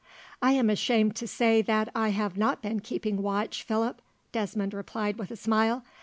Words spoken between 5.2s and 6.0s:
a smile.